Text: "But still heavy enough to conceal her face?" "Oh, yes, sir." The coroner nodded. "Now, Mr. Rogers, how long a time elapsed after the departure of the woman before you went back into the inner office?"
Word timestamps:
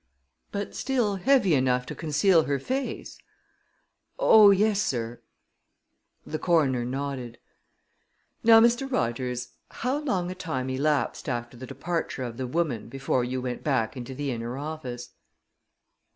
"But 0.51 0.73
still 0.73 1.17
heavy 1.17 1.53
enough 1.53 1.85
to 1.85 1.93
conceal 1.93 2.45
her 2.45 2.57
face?" 2.57 3.19
"Oh, 4.17 4.49
yes, 4.49 4.81
sir." 4.81 5.21
The 6.25 6.39
coroner 6.39 6.83
nodded. 6.83 7.37
"Now, 8.43 8.59
Mr. 8.59 8.91
Rogers, 8.91 9.49
how 9.69 9.99
long 9.99 10.31
a 10.31 10.33
time 10.33 10.71
elapsed 10.71 11.29
after 11.29 11.55
the 11.55 11.67
departure 11.67 12.23
of 12.23 12.37
the 12.37 12.47
woman 12.47 12.89
before 12.89 13.23
you 13.23 13.43
went 13.43 13.63
back 13.63 13.95
into 13.95 14.15
the 14.15 14.31
inner 14.31 14.57
office?" 14.57 15.11